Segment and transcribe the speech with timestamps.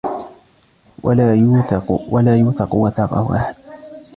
[1.03, 3.55] ولا يوثق وثاقه أحد